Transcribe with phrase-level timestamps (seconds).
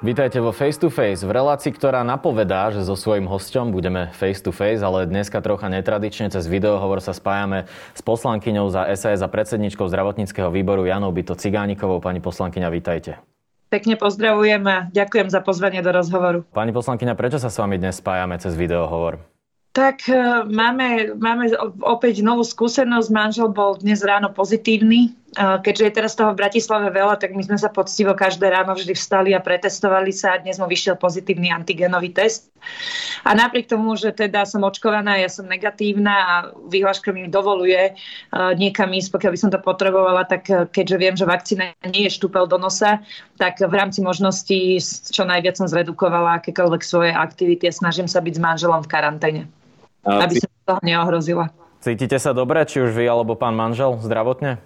[0.00, 4.40] Vítajte vo Face to Face, v relácii, ktorá napovedá, že so svojím hosťom budeme face
[4.40, 9.28] to face, ale dneska trocha netradične cez videohovor sa spájame s poslankyňou za SAS a
[9.28, 12.00] predsedničkou zdravotníckého výboru Janou Byto Cigánikovou.
[12.00, 13.20] Pani poslankyňa, vítajte.
[13.68, 16.48] Pekne pozdravujem a ďakujem za pozvanie do rozhovoru.
[16.48, 19.20] Pani poslankyňa, prečo sa s vami dnes spájame cez videohovor?
[19.76, 20.16] Tak e,
[20.48, 21.52] máme, máme
[21.84, 23.08] opäť novú skúsenosť.
[23.12, 27.54] Manžel bol dnes ráno pozitívny keďže je teraz toho v Bratislave veľa, tak my sme
[27.54, 32.10] sa poctivo každé ráno vždy vstali a pretestovali sa a dnes mu vyšiel pozitívny antigenový
[32.10, 32.50] test.
[33.22, 36.34] A napriek tomu, že teda som očkovaná, ja som negatívna a
[36.66, 37.94] vyhláška mi dovoluje
[38.34, 42.50] niekam ísť, pokiaľ by som to potrebovala, tak keďže viem, že vakcína nie je štúpel
[42.50, 42.98] do nosa,
[43.38, 48.34] tak v rámci možností čo najviac som zredukovala akékoľvek svoje aktivity a snažím sa byť
[48.34, 49.42] s manželom v karanténe,
[50.04, 51.54] aby som toho neohrozila.
[51.80, 54.60] Cítite sa dobre, či už vy alebo pán manžel zdravotne?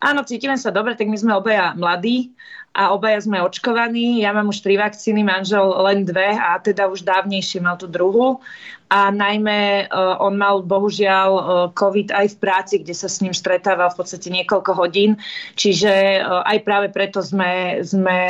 [0.00, 2.32] Áno, cítime sa dobre, tak my sme obaja mladí
[2.72, 4.24] a obaja sme očkovaní.
[4.24, 8.40] Ja mám už tri vakcíny, manžel len dve a teda už dávnejšie mal tú druhú.
[8.88, 11.44] A najmä uh, on mal bohužiaľ uh,
[11.76, 15.20] COVID aj v práci, kde sa s ním stretával v podstate niekoľko hodín.
[15.54, 18.26] Čiže uh, aj práve preto sme, sme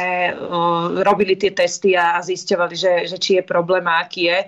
[1.01, 4.39] robili tie testy a zisťovali, že, že či je problém a aký je.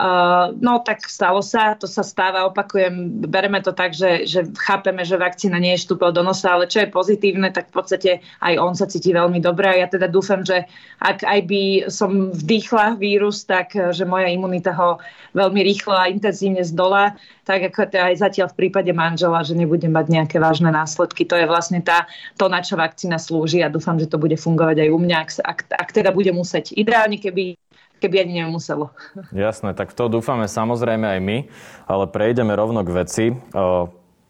[0.00, 5.04] Uh, no tak stalo sa, to sa stáva, opakujem, bereme to tak, že, že chápeme,
[5.04, 8.54] že vakcína nie je štúpel do nosa, ale čo je pozitívne, tak v podstate aj
[8.56, 10.64] on sa cíti veľmi dobre a ja teda dúfam, že
[11.04, 11.62] ak aj by
[11.92, 14.96] som vdýchla vírus, tak že moja imunita ho
[15.36, 19.92] veľmi rýchlo a intenzívne zdolá, tak ako to aj zatiaľ v prípade manžela, že nebudem
[19.92, 21.28] mať nejaké vážne následky.
[21.28, 22.08] To je vlastne tá,
[22.40, 25.30] to, na čo vakcína slúži a dúfam, že to bude fungovať aj u mňa, ak,
[25.44, 26.72] ak, ak teda bude musieť.
[26.72, 27.60] Ideálne, keby
[28.00, 28.90] keby ani nemuselo.
[29.30, 31.38] Jasné, tak v to dúfame samozrejme aj my,
[31.84, 33.24] ale prejdeme rovno k veci.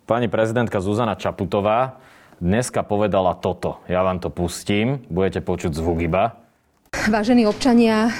[0.05, 2.03] Pani prezidentka Zuzana Čaputová
[2.43, 3.79] dneska povedala toto.
[3.87, 6.35] Ja vám to pustím, budete počuť zvuk iba.
[7.07, 8.11] Vážení občania,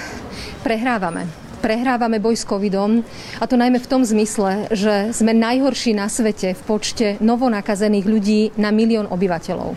[0.63, 1.27] prehrávame.
[1.61, 3.05] Prehrávame boj s covidom
[3.37, 8.41] a to najmä v tom zmysle, že sme najhorší na svete v počte novonakazených ľudí
[8.57, 9.77] na milión obyvateľov.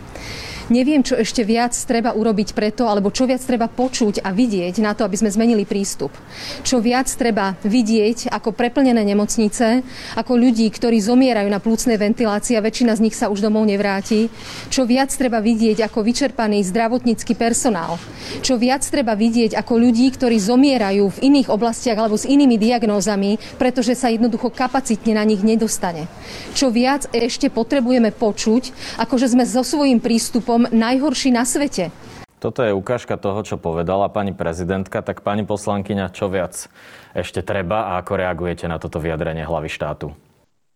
[0.72, 4.96] Neviem, čo ešte viac treba urobiť preto, alebo čo viac treba počuť a vidieť na
[4.96, 6.16] to, aby sme zmenili prístup.
[6.64, 9.84] Čo viac treba vidieť ako preplnené nemocnice,
[10.16, 14.32] ako ľudí, ktorí zomierajú na plúcnej ventilácii a väčšina z nich sa už domov nevráti.
[14.72, 18.00] Čo viac treba vidieť ako vyčerpaný zdravotnícky personál.
[18.40, 23.36] Čo viac treba vidieť ako ľudí, ktorí zomierajú v iných oblastiach alebo s inými diagnózami,
[23.60, 26.08] pretože sa jednoducho kapacitne na nich nedostane.
[26.56, 31.90] Čo viac ešte potrebujeme počuť, ako že sme so svojím prístupom spôsobom najhorší na svete.
[32.38, 35.00] Toto je ukážka toho, čo povedala pani prezidentka.
[35.00, 36.68] Tak pani poslankyňa, čo viac
[37.16, 40.12] ešte treba a ako reagujete na toto vyjadrenie hlavy štátu?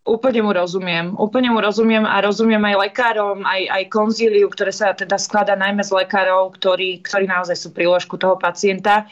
[0.08, 1.12] Úplne mu rozumiem.
[1.20, 5.84] Úplne mu rozumiem a rozumiem aj lekárom, aj, aj konzíliu, ktoré sa teda skladá najmä
[5.84, 9.04] z lekárov, ktorí, ktorí naozaj sú pri ložku toho pacienta.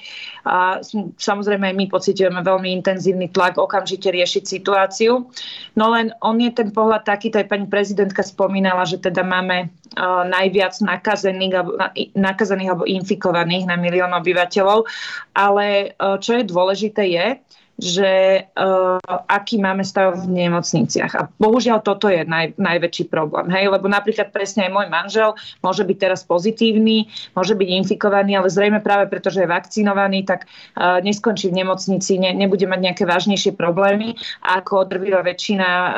[0.47, 0.79] A
[1.19, 5.27] samozrejme my pociťujeme veľmi intenzívny tlak okamžite riešiť situáciu.
[5.75, 9.67] No len on je ten pohľad taký, to aj pani prezidentka spomínala, že teda máme
[9.67, 11.71] uh, najviac nakazených alebo,
[12.15, 14.87] nakazených alebo infikovaných na milión obyvateľov.
[15.35, 17.27] Ale uh, čo je dôležité je,
[17.75, 21.11] že uh, aký máme stav v nemocniciach.
[21.11, 23.51] A bohužiaľ toto je naj, najväčší problém.
[23.51, 23.67] Hej?
[23.67, 28.79] Lebo napríklad presne aj môj manžel môže byť teraz pozitívny, môže byť infikovaný, ale zrejme
[28.79, 33.51] práve preto, že je vakcinovaný, tak uh, neskončí v nemocnici, ne, nebude mať nejaké vážnejšie
[33.59, 35.91] problémy ako drvivá väčšina uh,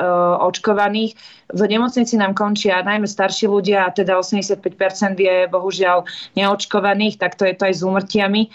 [0.49, 1.13] očkovaných.
[1.47, 4.59] V nemocnici nám končia najmä starší ľudia, a teda 85%
[5.15, 6.03] je bohužiaľ
[6.35, 8.51] neočkovaných, tak to je to aj s úmrtiami.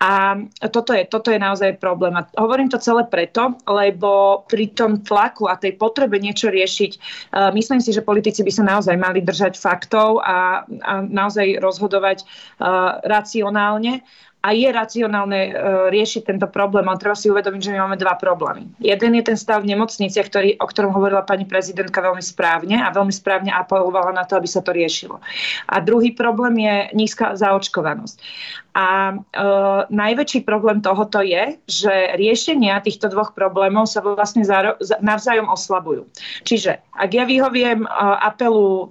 [0.00, 0.40] A
[0.72, 2.16] toto je, toto je naozaj problém.
[2.16, 6.92] A hovorím to celé preto, lebo pri tom tlaku a tej potrebe niečo riešiť,
[7.32, 12.26] uh, myslím si, že politici by sa naozaj mali držať faktov a, a naozaj rozhodovať
[12.60, 14.04] uh, racionálne
[14.40, 15.52] a je racionálne uh,
[15.92, 18.64] riešiť tento problém, ale treba si uvedomiť, že my máme dva problémy.
[18.80, 22.88] Jeden je ten stav v nemocniciach, ktorý, o ktorom hovorila pani prezidentka veľmi správne a
[22.88, 25.20] veľmi správne apelovala na to, aby sa to riešilo.
[25.68, 28.16] A druhý problém je nízka zaočkovanosť.
[28.70, 29.14] A e,
[29.90, 36.06] najväčší problém tohoto je, že riešenia týchto dvoch problémov sa vlastne záro, navzájom oslabujú.
[36.46, 37.88] Čiže ak ja vyhoviem e,
[38.22, 38.84] apelu e,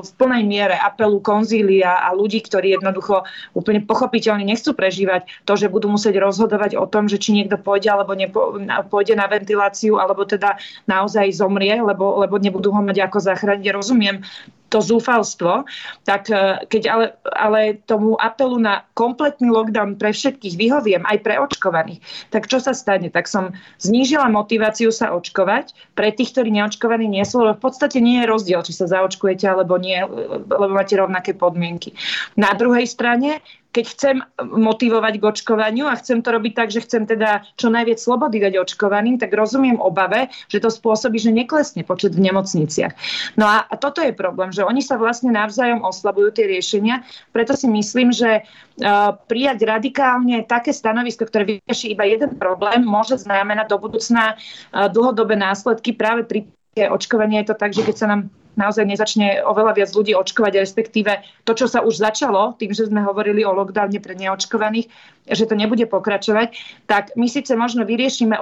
[0.00, 5.68] v plnej miere, apelu konzília a ľudí, ktorí jednoducho úplne pochopiteľne nechcú prežívať to, že
[5.68, 8.56] budú musieť rozhodovať o tom, že či niekto pôjde alebo nepo,
[8.88, 10.56] pôjde na ventiláciu, alebo teda
[10.88, 13.76] naozaj zomrie, lebo, lebo nebudú ho mať ako zachrániť.
[13.76, 14.24] Rozumiem
[14.70, 15.66] to zúfalstvo,
[16.06, 17.60] tak e, keď ale, ale
[17.90, 21.98] tomu apelu na kompletný lockdown pre všetkých vyhoviem, aj pre očkovaných,
[22.30, 23.10] tak čo sa stane?
[23.10, 23.50] Tak som
[23.82, 28.30] znížila motiváciu sa očkovať pre tých, ktorí neočkovaní nie sú, lebo v podstate nie je
[28.30, 29.98] rozdiel, či sa zaočkujete alebo nie,
[30.46, 31.92] lebo máte rovnaké podmienky.
[32.38, 37.06] Na druhej strane keď chcem motivovať k očkovaniu a chcem to robiť tak, že chcem
[37.06, 42.14] teda čo najviac slobody dať očkovaným, tak rozumiem obave, že to spôsobí, že neklesne počet
[42.18, 42.92] v nemocniciach.
[43.38, 47.54] No a, a toto je problém, že oni sa vlastne navzájom oslabujú tie riešenia, preto
[47.54, 53.70] si myslím, že uh, prijať radikálne také stanovisko, ktoré vyrieši iba jeden problém, môže znamenať
[53.70, 58.30] do budúcna uh, dlhodobé následky práve pri očkovanie je to tak, že keď sa nám
[58.58, 63.02] naozaj nezačne oveľa viac ľudí očkovať, respektíve to, čo sa už začalo, tým, že sme
[63.04, 64.86] hovorili o lockdowne pre neočkovaných,
[65.30, 66.56] že to nebude pokračovať,
[66.90, 68.34] tak my síce možno vyriešime,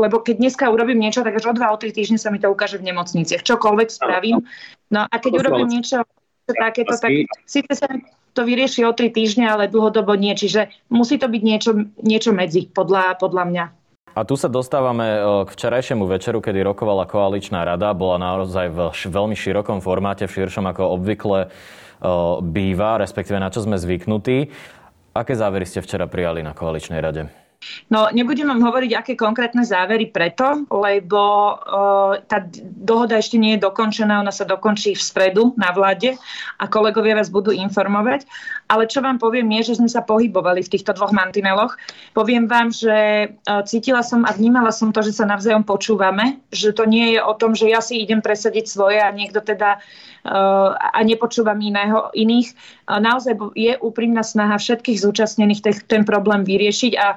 [0.00, 2.50] lebo keď dneska urobím niečo, tak až o dva, o tri týždne sa mi to
[2.50, 3.44] ukáže v nemocniciach.
[3.46, 4.44] Čokoľvek spravím.
[4.92, 6.04] No a keď urobím niečo
[6.44, 7.10] takéto, tak
[7.48, 7.88] síce sa
[8.34, 10.34] to vyrieši o tri týždne, ale dlhodobo nie.
[10.34, 11.70] Čiže musí to byť niečo,
[12.02, 13.64] niečo medzi, podľa, podľa mňa.
[14.14, 17.90] A tu sa dostávame e, k včerajšiemu večeru, kedy rokovala koaličná rada.
[17.90, 21.48] Bola naozaj v veľmi širokom formáte, v širšom ako obvykle e,
[22.38, 24.54] býva, respektíve na čo sme zvyknutí.
[25.18, 27.43] Aké závery ste včera prijali na koaličnej rade?
[27.90, 31.20] No, nebudem vám hovoriť, aké konkrétne závery preto, lebo
[31.58, 32.44] uh, tá
[32.80, 36.16] dohoda ešte nie je dokončená, ona sa dokončí v stredu na vláde
[36.60, 38.24] a kolegovia vás budú informovať.
[38.72, 41.76] Ale čo vám poviem je, že sme sa pohybovali v týchto dvoch mantineloch.
[42.16, 46.72] Poviem vám, že uh, cítila som a vnímala som to, že sa navzájom počúvame, že
[46.72, 50.72] to nie je o tom, že ja si idem presadiť svoje a niekto teda uh,
[50.74, 52.56] a nepočúvam iného, iných.
[52.88, 57.16] Uh, naozaj je úprimná snaha všetkých zúčastnených ten, problém vyriešiť a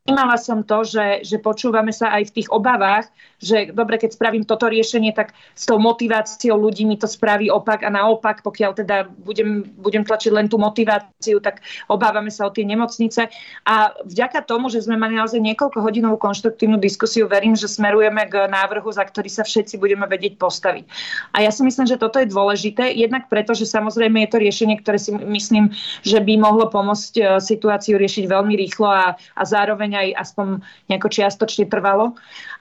[0.01, 3.05] Vnímala som to, že, že počúvame sa aj v tých obavách,
[3.37, 7.85] že dobre, keď spravím toto riešenie, tak s tou motiváciou ľudí mi to spraví opak
[7.85, 12.65] a naopak, pokiaľ teda budem, budem tlačiť len tú motiváciu, tak obávame sa o tie
[12.65, 13.29] nemocnice.
[13.69, 18.49] A vďaka tomu, že sme mali naozaj niekoľko hodinovú konštruktívnu diskusiu, verím, že smerujeme k
[18.49, 20.89] návrhu, za ktorý sa všetci budeme vedieť postaviť.
[21.37, 24.81] A ja si myslím, že toto je dôležité, jednak preto, že samozrejme je to riešenie,
[24.81, 25.69] ktoré si myslím,
[26.01, 30.47] že by mohlo pomôcť e, situáciu riešiť veľmi rýchlo a, a zároveň aj aspoň
[30.87, 32.15] nejako čiastočne trvalo.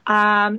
[0.09, 0.50] A,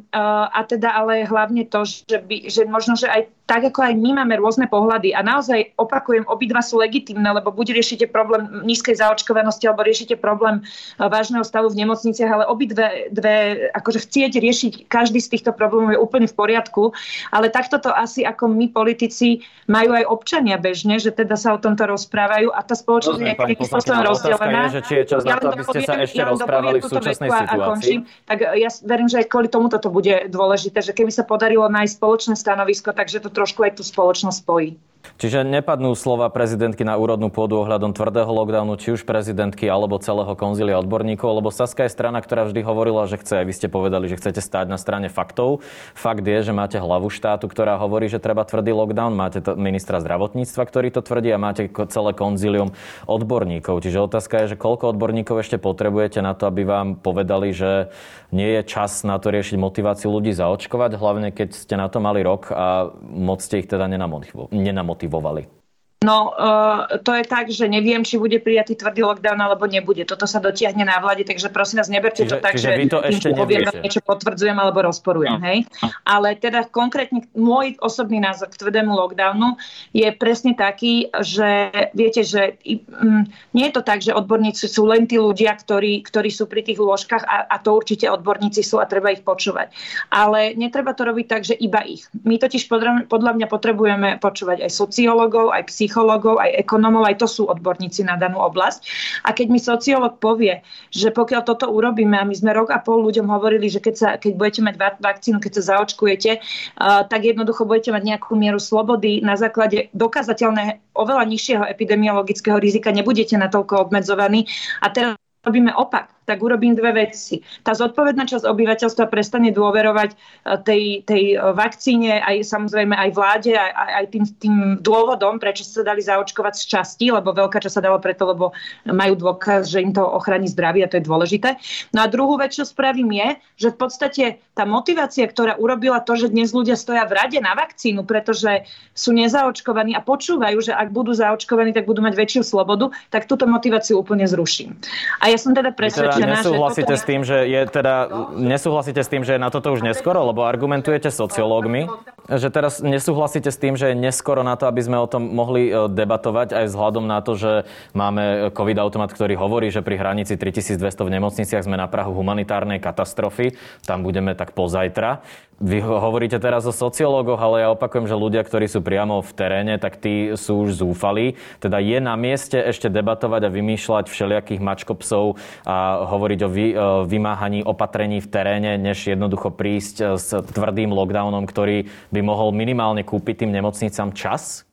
[0.47, 4.23] a teda ale hlavne to, že, by, že možno, že aj tak ako aj my
[4.23, 9.67] máme rôzne pohľady a naozaj opakujem, obidva sú legitimné, lebo buď riešite problém nízkej zaočkovanosti
[9.67, 15.19] alebo riešite problém e, vážneho stavu v nemocniciach, ale obidve dve, akože chcieť riešiť každý
[15.19, 16.95] z týchto problémov je úplne v poriadku,
[17.27, 21.59] ale takto to asi ako my politici majú aj občania bežne, že teda sa o
[21.59, 24.71] tomto rozprávajú a tá spoločnosť je nejakým spôsobom rozdelená.
[24.71, 27.29] Je, že či je čas na to, aby ste sa ešte ja rozprávali v súčasnej
[27.35, 27.59] situácii.
[27.59, 31.27] A končím, tak ja verím, že aj kvôli tomuto to bude dôležité, že keby sa
[31.27, 34.77] podarilo nájsť spoločné stanovisko, takže to trošku aj tú spoločnosť spojí.
[35.21, 40.33] Čiže nepadnú slova prezidentky na úrodnú pôdu ohľadom tvrdého lockdownu, či už prezidentky alebo celého
[40.33, 44.17] konzília odborníkov, lebo Saska je strana, ktorá vždy hovorila, že chce, vy ste povedali, že
[44.17, 45.61] chcete stáť na strane faktov.
[45.93, 50.01] Fakt je, že máte hlavu štátu, ktorá hovorí, že treba tvrdý lockdown, máte to ministra
[50.01, 52.73] zdravotníctva, ktorý to tvrdí a máte celé konzílium
[53.05, 53.85] odborníkov.
[53.85, 57.93] Čiže otázka je, že koľko odborníkov ešte potrebujete na to, aby vám povedali, že
[58.33, 62.23] nie je čas na to riešiť motiváciu ľudí zaočkovať, hlavne keď ste na to mali
[62.23, 65.60] rok a moc ste ich teda nenamotivovali motivovali?
[66.01, 70.01] No, uh, to je tak, že neviem, či bude prijatý tvrdý lockdown alebo nebude.
[70.01, 73.05] Toto sa dotiahne na vláde, takže prosím vás, neberte čiže, to tak, že vy to
[73.05, 75.37] ešte poviem, niečo potvrdzujem alebo rozporujem.
[75.37, 75.45] No.
[75.45, 75.69] Hej?
[76.01, 79.61] Ale teda konkrétne môj osobný názor k tvrdému lockdownu
[79.93, 82.57] je presne taký, že viete, že
[82.97, 83.21] um,
[83.53, 86.81] nie je to tak, že odborníci sú len tí ľudia, ktorí, ktorí sú pri tých
[86.81, 89.69] lôžkach a, a to určite odborníci sú a treba ich počúvať.
[90.09, 92.09] Ale netreba to robiť tak, že iba ich.
[92.25, 97.19] My totiž podľa, podľa mňa potrebujeme počúvať aj sociológov, aj psychológov, psychológov, aj ekonomov, aj
[97.19, 98.79] to sú odborníci na danú oblasť.
[99.27, 103.03] A keď mi sociológ povie, že pokiaľ toto urobíme, a my sme rok a pol
[103.03, 107.67] ľuďom hovorili, že keď, sa, keď budete mať vakcínu, keď sa zaočkujete, uh, tak jednoducho
[107.67, 114.47] budete mať nejakú mieru slobody na základe dokázateľného oveľa nižšieho epidemiologického rizika, nebudete natoľko obmedzovaní.
[114.79, 117.41] A teraz robíme opak tak urobím dve veci.
[117.65, 120.15] Tá zodpovedná časť obyvateľstva prestane dôverovať e,
[120.63, 125.81] tej, tej e, vakcíne, aj samozrejme aj vláde, aj, aj tým, tým dôvodom, prečo sa
[125.81, 128.53] dali zaočkovať z časti, lebo veľká časť sa dala preto, lebo
[128.85, 131.57] majú dôkaz, že im to ochráni zdravie a to je dôležité.
[131.91, 134.23] No a druhú vec, čo spravím je, že v podstate
[134.53, 139.15] tá motivácia, ktorá urobila to, že dnes ľudia stoja v rade na vakcínu, pretože sú
[139.15, 143.97] nezaočkovaní a počúvajú, že ak budú zaočkovaní, tak budú mať väčšiu slobodu, tak túto motiváciu
[143.97, 144.77] úplne zruším.
[145.23, 147.95] A ja som teda presvedčená, teda nesúhlasíte s tým, že je teda,
[148.35, 151.87] nesúhlasíte s tým, že je na toto už neskoro, lebo argumentujete sociológmi,
[152.27, 155.71] že teraz nesúhlasíte s tým, že je neskoro na to, aby sme o tom mohli
[155.71, 157.51] e, debatovať aj vzhľadom na to, že
[157.91, 163.55] máme COVID-automat, ktorý hovorí, že pri hranici 3200 v nemocniciach sme na Prahu humanitárnej katastrofy.
[163.83, 165.23] Tam budeme tak pozajtra.
[165.61, 169.77] Vy hovoríte teraz o sociológoch, ale ja opakujem, že ľudia, ktorí sú priamo v teréne,
[169.77, 171.37] tak tí sú už zúfalí.
[171.61, 176.65] Teda je na mieste ešte debatovať a vymýšľať všelijakých mačkopsov a hovoriť o vy,
[177.05, 183.45] vymáhaní opatrení v teréne, než jednoducho prísť s tvrdým lockdownom, ktorý by mohol minimálne kúpiť
[183.45, 184.65] tým nemocnicám čas?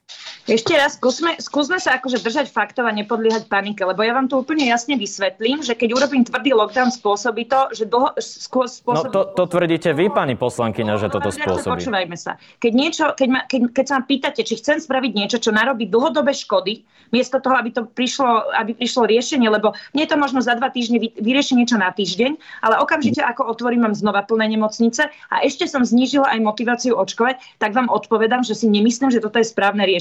[0.49, 4.41] Ešte raz, skúsme, skúsme sa akože držať faktov a nepodliehať panike, lebo ja vám to
[4.41, 9.13] úplne jasne vysvetlím, že keď urobím tvrdý lockdown, spôsobí to, že dlho, spôsobí...
[9.13, 11.85] No to, to tvrdíte vy, pani poslankyňa, že toto spôsobí.
[11.85, 12.41] Počúvajme sa.
[12.65, 15.85] Keď, niečo, keď, ma, keď, keď sa ma pýtate, či chcem spraviť niečo, čo narobí
[15.85, 16.81] dlhodobé škody,
[17.13, 20.73] miesto toho, aby to prišlo, aby prišlo riešenie, lebo nie je to možno za dva
[20.73, 25.69] týždne vyriešiť niečo na týždeň, ale okamžite ako otvorím, mám znova plné nemocnice a ešte
[25.69, 29.85] som znížila aj motiváciu očkovať, tak vám odpovedám, že si nemyslím, že toto je správne
[29.85, 29.98] riešenie.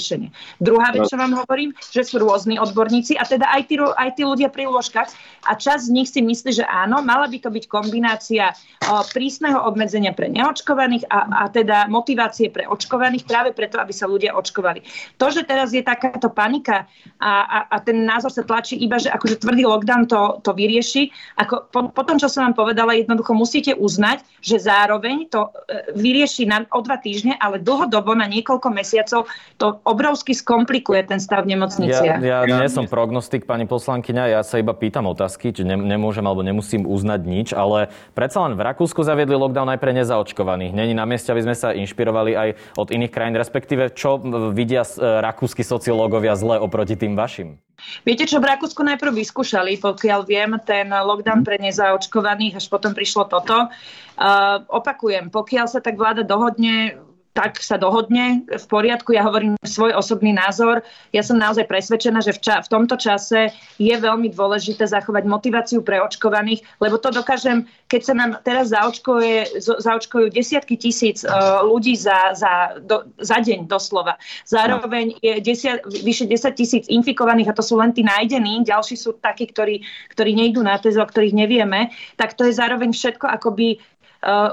[0.57, 4.23] Druhá vec, čo vám hovorím, že sú rôzni odborníci a teda aj tí, aj tí
[4.23, 5.09] ľudia pri lôžkach
[5.47, 9.63] a čas z nich si myslí, že áno, mala by to byť kombinácia o, prísneho
[9.63, 14.83] obmedzenia pre neočkovaných a, a teda motivácie pre očkovaných práve preto, aby sa ľudia očkovali.
[15.17, 16.85] To, že teraz je takáto panika
[17.17, 21.09] a, a, a ten názor sa tlačí iba, že akože tvrdý lockdown to, to vyrieši,
[21.39, 25.95] ako po, po tom, čo som vám povedala, jednoducho musíte uznať, že zároveň to e,
[25.95, 31.47] vyrieši na, o dva týždne, ale dlhodobo na niekoľko mesiacov to obrovsky skomplikuje ten stav
[31.47, 32.19] v nemocniciach.
[32.19, 36.27] Ja, ja nie som prognostik, pani poslankyňa, ja sa iba pýtam otázky, či ne, nemôžem
[36.27, 40.75] alebo nemusím uznať nič, ale predsa len v Rakúsku zaviedli lockdown aj pre nezaočkovaných.
[40.75, 44.19] Není na mieste, aby sme sa inšpirovali aj od iných krajín, respektíve čo
[44.51, 47.55] vidia e, rakúsky sociológovia zle oproti tým vašim?
[48.01, 53.29] Viete, čo v Rakúsku najprv vyskúšali, pokiaľ viem, ten lockdown pre nezaočkovaných, až potom prišlo
[53.29, 53.69] toto.
[54.17, 56.97] Uh, opakujem, pokiaľ sa tak vláda dohodne
[57.37, 59.13] tak sa dohodne v poriadku.
[59.13, 60.81] Ja hovorím svoj osobný názor.
[61.13, 65.85] Ja som naozaj presvedčená, že v, ča- v tomto čase je veľmi dôležité zachovať motiváciu
[65.85, 71.93] pre očkovaných, lebo to dokážem, keď sa nám teraz zaočkuje, zaočkujú desiatky tisíc uh, ľudí
[71.93, 74.17] za, za, do, za deň doslova.
[74.49, 79.13] Zároveň je desia, vyše 10 tisíc infikovaných a to sú len tí nájdení, ďalší sú
[79.21, 83.77] takí, ktorí, ktorí nejdú na tez, o ktorých nevieme, tak to je zároveň všetko akoby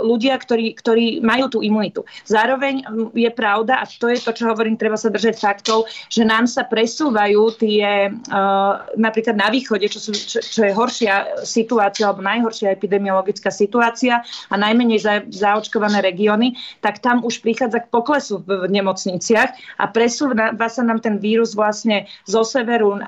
[0.04, 2.04] ľudia, ktorí, ktorí majú tú imunitu.
[2.28, 6.22] Zároveň mm, je pravda, a to je to, čo hovorím, treba sa držať faktov, že
[6.24, 12.08] nám sa presúvajú tie, eh, napríklad na východe, čo, sú, čo, čo je horšia situácia,
[12.08, 18.40] alebo najhoršia epidemiologická situácia a najmenej za, zaočkované regióny, tak tam už prichádza k poklesu
[18.44, 23.02] v, v nemocniciach a presúva sa nám ten vírus vlastne zo severu eh,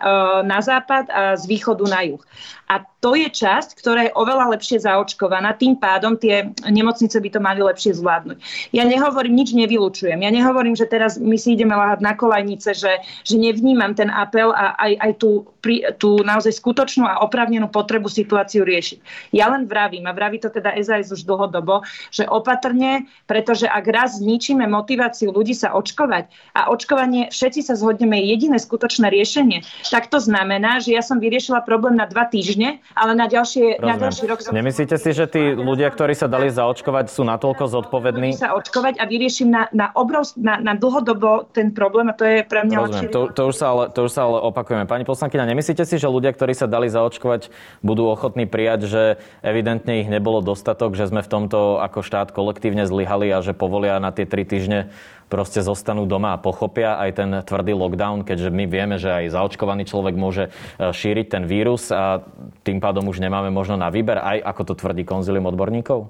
[0.44, 2.22] na západ a z východu na juh.
[2.66, 7.38] A to je časť, ktorá je oveľa lepšie zaočkovaná, tým pádom tie nemocnice by to
[7.38, 8.42] mali lepšie zvládnuť.
[8.74, 10.26] Ja nehovorím, nič nevylučujem.
[10.26, 14.50] Ja nehovorím, že teraz my si ideme láhať na kolajnice, že, že nevnímam ten apel
[14.50, 19.30] a aj, aj tú, pri, tú naozaj skutočnú a oprávnenú potrebu situáciu riešiť.
[19.30, 24.18] Ja len vravím, a vraví to teda SAS už dlhodobo, že opatrne, pretože ak raz
[24.18, 26.26] zničíme motiváciu ľudí sa očkovať
[26.58, 29.62] a očkovanie, všetci sa zhodneme, je jediné skutočné riešenie,
[29.94, 34.00] tak to znamená, že ja som vyriešila problém na dva týždne ale na, ďalšie, na
[34.00, 34.40] ďalší rok...
[34.48, 38.32] Nemyslíte si, že tí ľudia, ktorí sa dali zaočkovať, sú natoľko zodpovední?
[38.32, 42.38] sa očkovať a vyrieším na, na, obrov, na, na dlhodobo ten problém a to je
[42.48, 43.12] pre mňa Rozumiem.
[43.12, 44.88] To, to, už sa ale, to už sa ale opakujeme.
[44.88, 47.52] Pani poslankyňa, nemyslíte si, že ľudia, ktorí sa dali zaočkovať,
[47.84, 49.02] budú ochotní prijať, že
[49.44, 54.00] evidentne ich nebolo dostatok, že sme v tomto ako štát kolektívne zlyhali a že povolia
[54.00, 54.88] na tie tri týždne
[55.26, 59.82] proste zostanú doma a pochopia aj ten tvrdý lockdown, keďže my vieme, že aj zaočkovaný
[59.86, 60.50] človek môže e,
[60.94, 62.22] šíriť ten vírus a
[62.62, 66.06] tým pádom už nemáme možno na výber, aj ako to tvrdí konzilium odborníkov?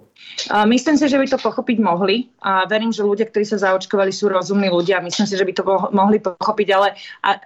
[0.68, 4.28] Myslím si, že by to pochopiť mohli a verím, že ľudia, ktorí sa zaočkovali, sú
[4.28, 5.00] rozumní ľudia.
[5.00, 5.62] Myslím si, že by to
[5.96, 6.92] mohli pochopiť, ale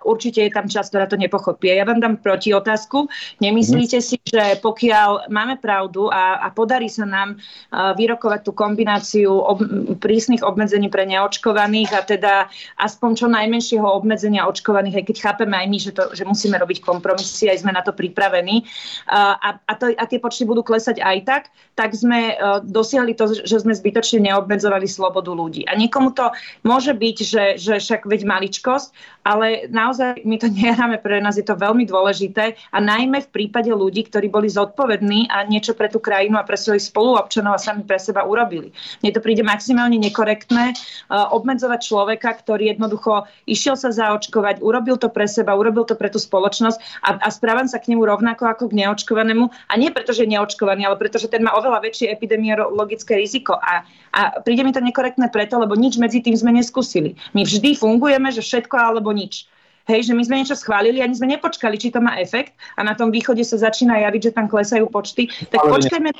[0.03, 1.79] určite je tam čas, ktorá to nepochopie.
[1.79, 3.07] Ja vám dám proti otázku.
[3.39, 7.39] Nemyslíte si, že pokiaľ máme pravdu a, a podarí sa nám
[7.71, 9.63] vyrokovať tú kombináciu ob,
[10.03, 12.35] prísnych obmedzení pre neočkovaných a teda
[12.83, 16.83] aspoň čo najmenšieho obmedzenia očkovaných, aj keď chápeme aj my, že, to, že musíme robiť
[16.83, 18.67] kompromisy, aj sme na to pripravení
[19.11, 21.43] a, a, to, a tie počty budú klesať aj tak,
[21.75, 25.67] tak sme dosiahli to, že sme zbytočne neobmedzovali slobodu ľudí.
[25.67, 26.31] A niekomu to
[26.63, 28.95] môže byť, že, že však veď maličkosť,
[29.27, 33.69] ale naozaj my to nehráme, pre nás je to veľmi dôležité a najmä v prípade
[33.73, 37.83] ľudí, ktorí boli zodpovední a niečo pre tú krajinu a pre svojich spoluobčanov a sami
[37.83, 38.71] pre seba urobili.
[39.03, 45.11] Mne to príde maximálne nekorektné uh, obmedzovať človeka, ktorý jednoducho išiel sa zaočkovať, urobil to
[45.11, 48.71] pre seba, urobil to pre tú spoločnosť a, a správam sa k nemu rovnako ako
[48.71, 49.49] k neočkovaniu neočkovanému.
[49.49, 53.57] A nie preto, že je neočkovaný, ale preto, že ten má oveľa väčšie epidemiologické riziko.
[53.57, 57.17] A, a príde mi to nekorektné preto, lebo nič medzi tým sme neskúsili.
[57.33, 59.49] My vždy fungujeme, že všetko alebo nič.
[59.89, 62.95] Hej, že my sme niečo schválili, ani sme nepočkali, či to má efekt a na
[62.95, 65.27] tom východe sa začína javiť, že tam klesajú počty.
[65.51, 66.11] Tak Ale počkajme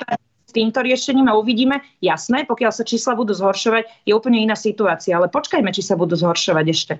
[0.43, 1.79] s týmto riešením a uvidíme.
[2.03, 6.19] Jasné, pokiaľ sa čísla budú zhoršovať, je úplne iná situácia, ale počkajme, či sa budú
[6.19, 6.93] zhoršovať ešte.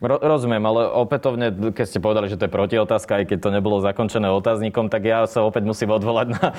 [0.00, 4.32] Rozumiem, ale opätovne, keď ste povedali, že to je protiotázka, aj keď to nebolo zakončené
[4.32, 6.54] otáznikom, tak ja sa opäť musím odvolať na eh,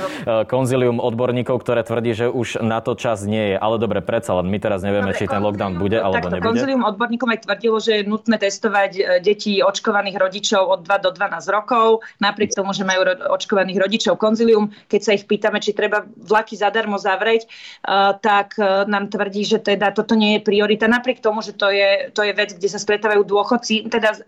[0.45, 3.57] konzilium odborníkov, ktoré tvrdí, že už na to čas nie je.
[3.57, 6.49] Ale dobre, predsa len my teraz nevieme, dobre, či ten lockdown bude alebo takto, nebude.
[6.53, 11.09] Konzilium odborníkov aj tvrdilo, že je nutné testovať eh, deti očkovaných rodičov od 2 do
[11.09, 14.21] 12 rokov, napriek tomu, že majú očkovaných rodičov.
[14.21, 19.57] Konzilium, keď sa ich pýtame, či treba vlaky zadarmo zavrieť, eh, tak nám tvrdí, že
[19.57, 22.77] teda toto nie je priorita, napriek tomu, že to je, to je vec, kde sa
[22.77, 24.19] stretávajú dôchodci, teda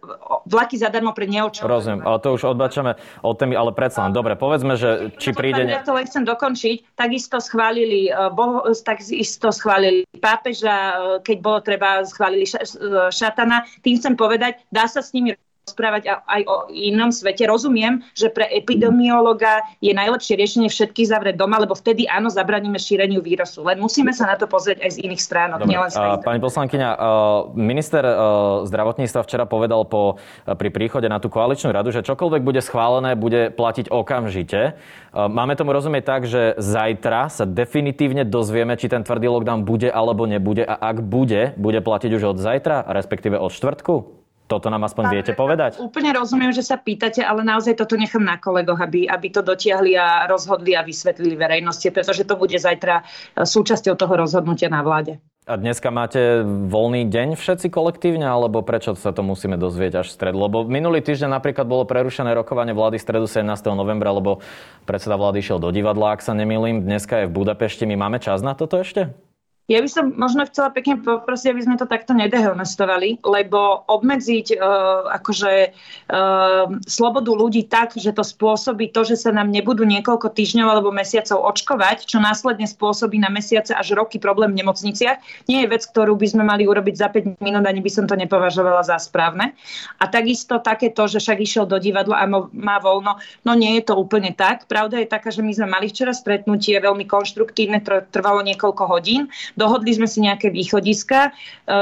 [0.47, 1.75] vlaky zadarmo pre neočkovaných.
[1.75, 4.15] Rozumiem, ale to už odbačame od témy, ale predsa len.
[4.15, 5.67] Dobre, povedzme, že či príde...
[5.67, 6.95] Ja to len chcem dokončiť.
[6.95, 12.55] Takisto schválili, e, boho, takisto schválili pápeža, e, keď bolo treba, schválili e,
[13.11, 13.67] šatana.
[13.83, 15.35] Tým chcem povedať, dá sa s nimi
[15.73, 17.47] rozprávať aj o inom svete.
[17.47, 23.23] Rozumiem, že pre epidemiologa je najlepšie riešenie všetky zavrieť doma, lebo vtedy áno, zabraníme šíreniu
[23.23, 23.63] vírusu.
[23.63, 25.63] Len musíme sa na to pozrieť aj z iných stránok.
[25.63, 26.89] Nielen z Pani poslankyňa,
[27.55, 28.03] minister
[28.67, 33.49] zdravotníctva včera povedal po, pri príchode na tú koaličnú radu, že čokoľvek bude schválené, bude
[33.55, 34.75] platiť okamžite.
[35.15, 40.27] Máme tomu rozumieť tak, že zajtra sa definitívne dozvieme, či ten tvrdý lockdown bude alebo
[40.27, 44.22] nebude a ak bude, bude platiť už od zajtra, respektíve od štvrtku?
[44.43, 45.79] Toto nám aspoň viete povedať?
[45.79, 49.95] Úplne rozumiem, že sa pýtate, ale naozaj toto nechám na kolegoch, aby, aby to dotiahli
[49.95, 55.17] a rozhodli a vysvetlili verejnosti, pretože to bude zajtra e, súčasťou toho rozhodnutia na vláde.
[55.43, 56.39] A dneska máte
[56.71, 60.37] voľný deň všetci kolektívne, alebo prečo sa to musíme dozvieť až v stredu?
[60.39, 63.43] Lebo minulý týždeň napríklad bolo prerušené rokovanie vlády stredu 17.
[63.75, 64.39] novembra, lebo
[64.87, 66.87] predseda vlády išiel do divadla, ak sa nemýlim.
[66.87, 67.83] Dneska je v Budapešti.
[67.83, 69.11] My máme čas na toto ešte?
[69.71, 75.07] Ja by som možno chcela pekne poprosiť, aby sme to takto nedehonestovali, lebo obmedziť uh,
[75.15, 80.67] akože uh, slobodu ľudí tak, že to spôsobí to, že sa nám nebudú niekoľko týždňov
[80.67, 85.71] alebo mesiacov očkovať, čo následne spôsobí na mesiace až roky problém v nemocniciach, nie je
[85.71, 88.99] vec, ktorú by sme mali urobiť za 5 minút, ani by som to nepovažovala za
[88.99, 89.55] správne.
[90.03, 93.15] A takisto také to, že však išiel do divadla a má voľno,
[93.47, 94.67] no nie je to úplne tak.
[94.67, 97.79] Pravda je taká, že my sme mali včera stretnutie, veľmi konštruktívne,
[98.11, 101.31] trvalo niekoľko hodín dohodli sme si nejaké východiska, e,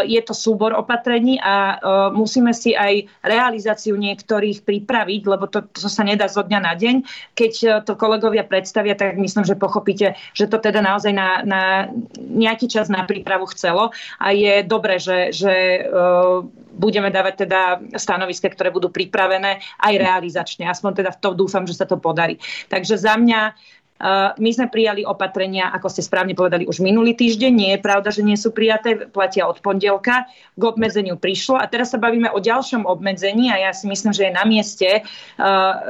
[0.07, 1.75] je to súbor opatrení a e,
[2.15, 6.95] musíme si aj realizáciu niektorých pripraviť, lebo to, to sa nedá zo dňa na deň.
[7.35, 11.61] Keď e, to kolegovia predstavia, tak myslím, že pochopíte, že to teda naozaj na, na
[12.19, 15.53] nejaký čas na prípravu chcelo a je dobré, že, že
[16.71, 17.61] budeme dávať teda
[17.99, 20.65] stanoviska, ktoré budú pripravené aj realizačne.
[20.67, 22.39] Aspoň teda v tom dúfam, že sa to podarí.
[22.71, 23.53] Takže za mňa
[24.37, 27.51] my sme prijali opatrenia, ako ste správne povedali, už minulý týždeň.
[27.53, 30.25] Nie je pravda, že nie sú prijaté, platia od pondelka.
[30.57, 34.27] K obmedzeniu prišlo a teraz sa bavíme o ďalšom obmedzení a ja si myslím, že
[34.27, 35.05] je na mieste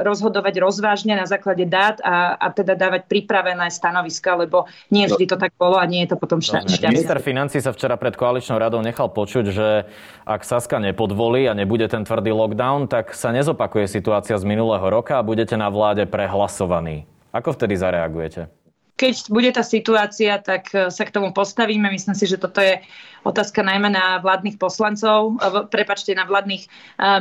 [0.04, 5.36] rozhodovať rozvážne na základe dát a, a teda dávať pripravené stanoviska, lebo nie vždy to
[5.40, 6.84] tak bolo a nie je to potom šťastie.
[6.84, 9.88] Minister financí sa včera pred koaličnou radou nechal počuť, že
[10.28, 15.16] ak Saska nepodvolí a nebude ten tvrdý lockdown, tak sa nezopakuje situácia z minulého roka
[15.16, 17.11] a budete na vláde prehlasovaní.
[17.32, 18.48] Ako vtedy zareagujete?
[18.92, 21.90] Keď bude tá situácia, tak e, sa k tomu postavíme.
[21.90, 22.78] Myslím si, že toto je
[23.24, 26.68] otázka najmä na vládnych poslancov, e, prepačte, na vládnych e,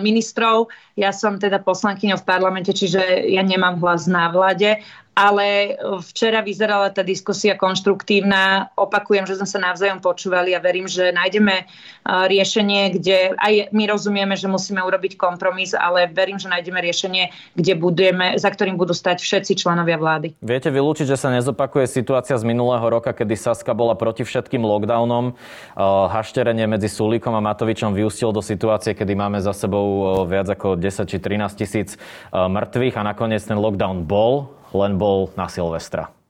[0.04, 0.70] ministrov.
[1.00, 5.76] Ja som teda poslankyňou v parlamente, čiže ja nemám hlas na vláde ale
[6.08, 8.72] včera vyzerala tá diskusia konštruktívna.
[8.80, 11.68] Opakujem, že sme sa navzájom počúvali a verím, že nájdeme
[12.08, 17.74] riešenie, kde aj my rozumieme, že musíme urobiť kompromis, ale verím, že nájdeme riešenie, kde
[17.76, 20.34] budeme, za ktorým budú stať všetci členovia vlády.
[20.40, 25.36] Viete vylúčiť, že sa nezopakuje situácia z minulého roka, kedy Saska bola proti všetkým lockdownom.
[26.08, 31.04] Hašterenie medzi Sulíkom a Matovičom vyústilo do situácie, kedy máme za sebou viac ako 10
[31.06, 32.00] či 13 tisíc
[32.32, 36.21] mŕtvych a nakoniec ten lockdown bol len bol na Silvestra.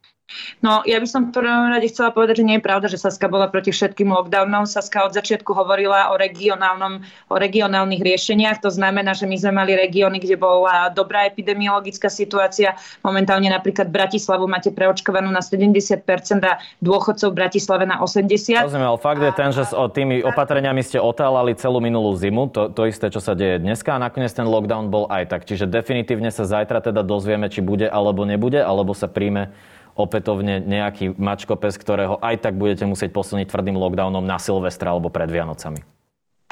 [0.61, 3.25] No, ja by som v prvom rade chcela povedať, že nie je pravda, že Saska
[3.25, 4.69] bola proti všetkým lockdownom.
[4.69, 8.61] Saska od začiatku hovorila o, regionálnom, o regionálnych riešeniach.
[8.61, 12.77] To znamená, že my sme mali regióny, kde bola dobrá epidemiologická situácia.
[13.01, 16.05] Momentálne napríklad Bratislavu máte preočkovanú na 70%
[16.45, 18.69] a dôchodcov v Bratislave na 80%.
[18.69, 22.53] Rozumiem, ale fakt je ten, že s tými opatreniami ste otálali celú minulú zimu.
[22.53, 25.41] To, to isté, čo sa deje dneska a nakoniec ten lockdown bol aj tak.
[25.49, 29.49] Čiže definitívne sa zajtra teda dozvieme, či bude alebo nebude, alebo sa príjme
[29.95, 35.27] opätovne nejaký mačkopes, ktorého aj tak budete musieť posilniť tvrdým lockdownom na Silvestra alebo pred
[35.27, 36.00] Vianocami?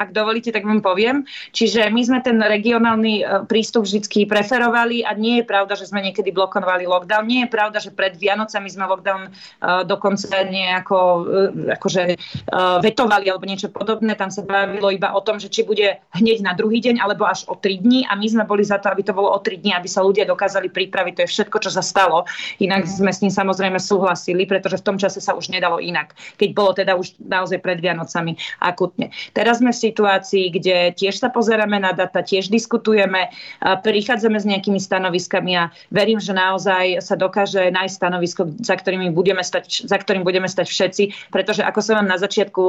[0.00, 1.28] Ak dovolíte, tak vám poviem.
[1.52, 6.00] Čiže my sme ten regionálny e, prístup vždy preferovali a nie je pravda, že sme
[6.00, 7.28] niekedy blokovali lockdown.
[7.28, 13.28] Nie je pravda, že pred Vianocami sme lockdown uh, dokonca nejako uh, akože, uh, vetovali
[13.28, 14.16] alebo niečo podobné.
[14.16, 17.44] Tam sa bavilo iba o tom, že či bude hneď na druhý deň alebo až
[17.50, 19.76] o tri dní a my sme boli za to, aby to bolo o tri dní,
[19.76, 21.12] aby sa ľudia dokázali pripraviť.
[21.20, 22.24] To je všetko, čo sa stalo.
[22.62, 26.14] Inak sme s ním samozrejme súhlasili, pretože v tom čase sa už nedalo inak.
[26.40, 29.10] Keď bolo teda už naozaj pred Vianocami akutne.
[29.34, 34.78] Teraz sme v situácii, kde tiež sa pozeráme na data, tiež diskutujeme, prichádzame s nejakými
[34.78, 40.22] stanoviskami a verím, že naozaj sa dokáže nájsť stanovisko, za, ktorými budeme stať, za ktorým
[40.22, 41.02] budeme stať všetci,
[41.34, 42.62] pretože ako som vám na začiatku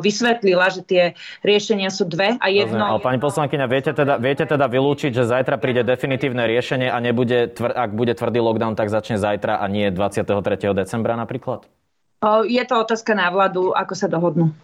[0.00, 1.02] vysvetlila, že tie
[1.44, 2.80] riešenia sú dve a jedno...
[2.80, 7.52] Ale pani poslankyňa, viete teda, viete teda vylúčiť, že zajtra príde definitívne riešenie a nebude,
[7.52, 10.32] tvr- ak bude tvrdý lockdown, tak začne zajtra a nie 23.
[10.72, 11.68] decembra napríklad?
[12.46, 14.54] Je to otázka na vládu, ako sa dohodnú.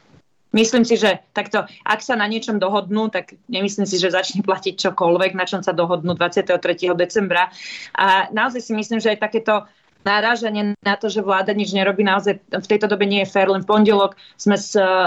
[0.48, 4.80] Myslím si, že takto, ak sa na niečom dohodnú, tak nemyslím si, že začne platiť
[4.80, 6.56] čokoľvek, na čom sa dohodnú 23.
[6.96, 7.52] decembra.
[7.92, 9.68] A naozaj si myslím, že aj takéto
[10.06, 13.50] narážanie na to, že vláda nič nerobí, naozaj v tejto dobe nie je fér.
[13.50, 14.56] Len v pondelok sme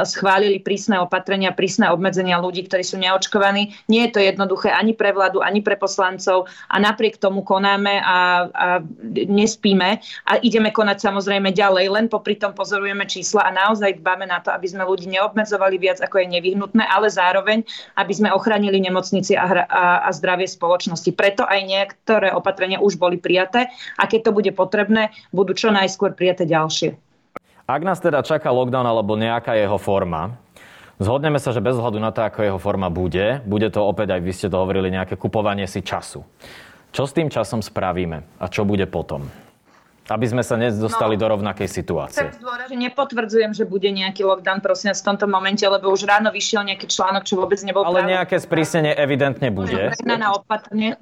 [0.06, 3.74] schválili prísne opatrenia, prísne obmedzenia ľudí, ktorí sú neočkovaní.
[3.88, 8.48] Nie je to jednoduché ani pre vládu, ani pre poslancov a napriek tomu konáme a,
[8.52, 8.68] a
[9.12, 14.44] nespíme a ideme konať samozrejme ďalej, len popri tom pozorujeme čísla a naozaj dbáme na
[14.44, 17.64] to, aby sme ľudí neobmedzovali viac, ako je nevyhnutné, ale zároveň,
[17.98, 21.10] aby sme ochránili nemocnici a, a, a zdravie spoločnosti.
[21.16, 25.70] Preto aj niektoré opatrenia už boli prijaté a keď to bude potrebné, potrebné, budú čo
[25.70, 26.98] najskôr prijaté ďalšie.
[27.70, 30.34] Ak nás teda čaká lockdown alebo nejaká jeho forma,
[30.98, 34.22] zhodneme sa, že bez hľadu na to, ako jeho forma bude, bude to opäť, aj
[34.26, 36.26] vy ste to hovorili, nejaké kupovanie si času.
[36.90, 39.30] Čo s tým časom spravíme a čo bude potom?
[40.12, 42.28] Aby sme sa nedostali no, do rovnakej situácie.
[42.68, 46.92] že nepotvrdzujem, že bude nejaký lockdown, prosím, v tomto momente, lebo už ráno vyšiel nejaký
[46.92, 48.12] článok, čo vôbec nebol Ale práve.
[48.12, 49.96] nejaké sprísnenie evidentne bude.
[50.04, 51.00] Na opatrne,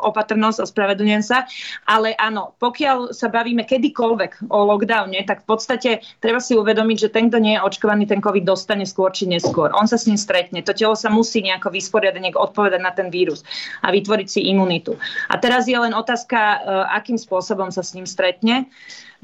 [0.00, 1.48] opatrnosť, ospravedlňujem sa.
[1.88, 5.90] Ale áno, pokiaľ sa bavíme kedykoľvek o lockdowne, tak v podstate
[6.20, 9.72] treba si uvedomiť, že ten, kto nie je očkovaný, ten COVID dostane skôr či neskôr.
[9.72, 10.60] On sa s ním stretne.
[10.64, 13.42] To telo sa musí nejako vysporiadať, nejak odpovedať na ten vírus
[13.80, 14.94] a vytvoriť si imunitu.
[15.32, 16.58] A teraz je len otázka, e,
[16.92, 18.45] akým spôsobom sa s ním stretne.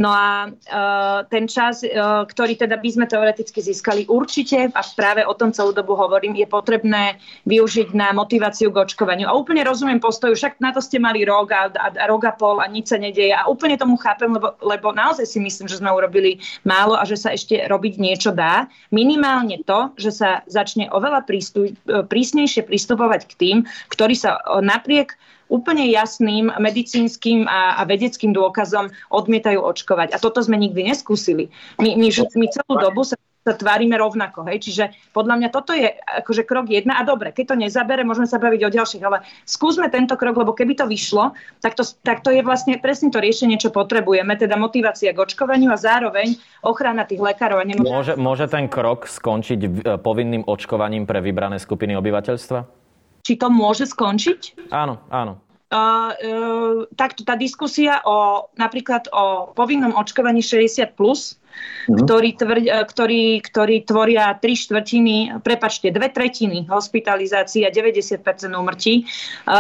[0.01, 5.21] No a uh, ten čas, uh, ktorý teda by sme teoreticky získali určite, a práve
[5.23, 9.29] o tom celú dobu hovorím, je potrebné využiť na motiváciu k očkovaniu.
[9.29, 12.33] A úplne rozumiem postoju, však na to ste mali rok a, a, a rok a
[12.33, 13.37] pol a nič sa nedeje.
[13.37, 17.21] A úplne tomu chápem, lebo, lebo naozaj si myslím, že sme urobili málo a že
[17.21, 18.73] sa ešte robiť niečo dá.
[18.89, 23.57] Minimálne to, že sa začne oveľa prístup, prísnejšie pristupovať k tým,
[23.93, 25.15] ktorí sa napriek
[25.53, 30.17] úplne jasným medicínskym a, a vedeckým dôkazom odmietajú očkovať.
[30.17, 31.53] A toto sme nikdy neskúsili.
[31.77, 34.47] My, my, my celú dobu sa sa tvárime rovnako.
[34.47, 34.71] Hej?
[34.71, 37.03] Čiže podľa mňa toto je akože krok jedna.
[37.03, 40.55] A dobre, keď to nezabere, môžeme sa baviť o ďalších, ale skúsme tento krok, lebo
[40.55, 44.55] keby to vyšlo, tak to, tak to je vlastne presne to riešenie, čo potrebujeme, teda
[44.55, 47.59] motivácia k očkovaniu a zároveň ochrana tých lekárov.
[47.59, 47.91] A nemôže...
[47.91, 52.82] môže, môže ten krok skončiť povinným očkovaním pre vybrané skupiny obyvateľstva?
[53.23, 54.71] Či to môže skončiť?
[54.75, 55.39] Áno, áno.
[55.73, 61.41] Uh, uh, takto tá diskusia o napríklad o povinnom očkovaní 60 plus
[61.89, 62.05] mm.
[62.05, 69.07] ktorí, tvrd, e, ktorí, ktorí tvoria tri štvrtiny, prepačte, dve tretiny hospitalizácií a 90% úmrtí,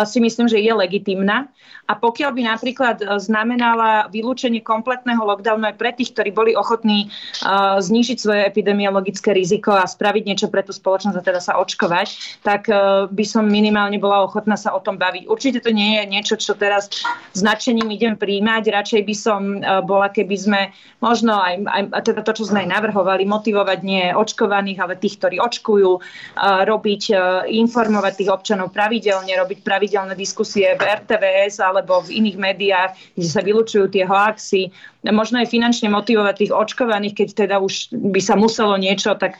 [0.06, 1.48] si myslím, že je legitimná.
[1.90, 7.10] A pokiaľ by napríklad e, znamenala vylúčenie kompletného lockdownu aj pre tých, ktorí boli ochotní
[7.78, 12.68] znížiť svoje epidemiologické riziko a spraviť niečo pre tú spoločnosť a teda sa očkovať, tak
[13.10, 15.26] by som minimálne bola ochotná sa o tom baviť.
[15.26, 16.88] Určite to nie je niečo, čo teraz
[17.34, 18.62] značením idem príjmať.
[18.72, 19.40] Radšej by som
[19.84, 20.60] bola, keby sme
[21.02, 25.36] možno aj, aj teda to, čo sme aj navrhovali, motivovať nie očkovaných, ale tých, ktorí
[25.42, 25.90] očkujú,
[26.68, 27.02] robiť,
[27.48, 33.42] informovať tých občanov pravidelne, robiť pravidelné diskusie v RTVS alebo v iných médiách, kde sa
[33.42, 34.70] vylučujú tie hoaxy,
[35.02, 39.34] možno aj finančne motivovať tých očkovaných, keď teda už by sa muselo niečo, tak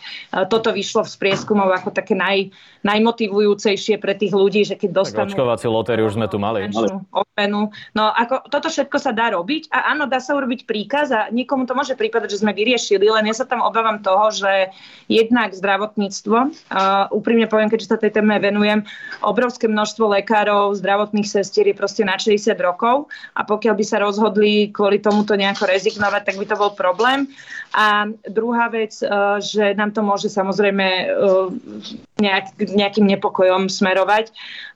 [0.51, 2.51] toto vyšlo z prieskumov ako také naj,
[2.83, 5.31] najmotivujúcejšie pre tých ľudí, že keď dostanú...
[5.31, 6.67] Tak očkovaciu lotériu už sme tu mali.
[7.15, 7.71] Openu.
[7.95, 11.63] No ako toto všetko sa dá robiť a áno, dá sa urobiť príkaz a nikomu
[11.63, 14.75] to môže prípadať, že sme vyriešili, len ja sa tam obávam toho, že
[15.07, 18.83] jednak zdravotníctvo, uh, úprimne poviem, keďže sa tej téme venujem,
[19.23, 23.07] obrovské množstvo lekárov, zdravotných sestier je proste na 60 rokov
[23.39, 27.29] a pokiaľ by sa rozhodli kvôli tomuto nejak nejako rezignovať, tak by to bol problém.
[27.77, 29.07] A druhá vec, e,
[29.45, 31.07] že nám to môže samozrejme e,
[32.23, 34.31] nejak, nejakým nepokojom smerovať.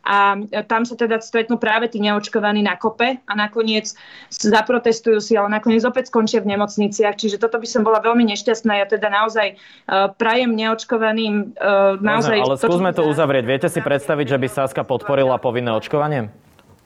[0.06, 3.94] A tam sa teda stretnú práve tí neočkovaní na kope a nakoniec
[4.30, 7.14] zaprotestujú si, ale nakoniec opäť skončia v nemocniciach.
[7.14, 8.82] Čiže toto by som bola veľmi nešťastná.
[8.82, 12.38] Ja teda naozaj uh, prajem neočkovaným uh, naozaj...
[12.42, 13.44] Ale skúsme to uzavrieť.
[13.46, 16.30] Viete si predstaviť, že by Saska podporila povinné očkovanie?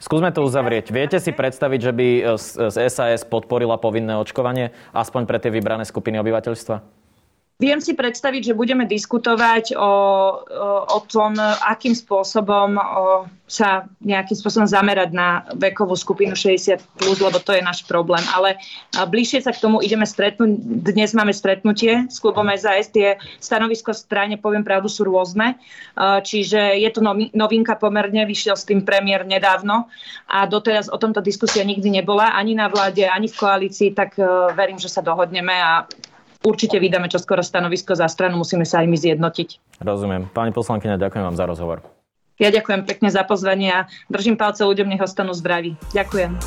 [0.01, 0.89] Skúsme to uzavrieť.
[0.89, 2.09] Viete si predstaviť, že by
[2.41, 7.00] z SAS podporila povinné očkovanie aspoň pre tie vybrané skupiny obyvateľstva?
[7.61, 9.91] Viem si predstaviť, že budeme diskutovať o, o,
[10.97, 11.37] o tom,
[11.69, 17.61] akým spôsobom o, sa nejakým spôsobom zamerať na vekovú skupinu 60+, plus, lebo to je
[17.61, 18.25] náš problém.
[18.33, 18.57] Ale
[18.97, 20.57] bližšie sa k tomu ideme stretnúť.
[20.89, 22.89] Dnes máme stretnutie s klubom SAS.
[22.89, 25.61] Tie stanovisko strane, poviem pravdu, sú rôzne.
[26.01, 27.05] Čiže je to
[27.37, 29.91] novinka pomerne, vyšiel s tým premiér nedávno
[30.31, 34.25] a doteraz o tomto diskusia nikdy nebola ani na vláde, ani v koalícii, tak e,
[34.55, 35.85] verím, že sa dohodneme a
[36.45, 39.81] určite vydáme čoskoro stanovisko za stranu, musíme sa aj my zjednotiť.
[39.81, 40.29] Rozumiem.
[40.33, 41.79] Pani poslankyňa, ďakujem vám za rozhovor.
[42.41, 45.77] Ja ďakujem pekne za pozvanie a držím palce ľuďom, nech ostanú zdraví.
[45.93, 46.41] Ďakujem.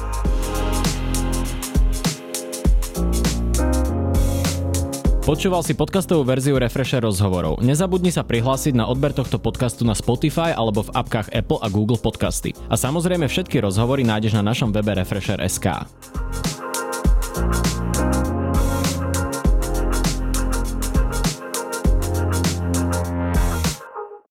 [5.24, 7.64] Počúval si podcastovú verziu Refresher rozhovorov.
[7.64, 11.96] Nezabudni sa prihlásiť na odber tohto podcastu na Spotify alebo v apkách Apple a Google
[11.96, 12.52] Podcasty.
[12.68, 15.88] A samozrejme všetky rozhovory nájdeš na našom webe Refresher.sk.